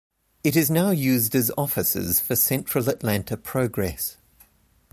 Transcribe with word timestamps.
It 0.43 0.55
is 0.55 0.71
now 0.71 0.89
used 0.89 1.35
as 1.35 1.51
offices 1.55 2.19
for 2.19 2.35
Central 2.35 2.89
Atlanta 2.89 3.37
Progress. 3.37 4.17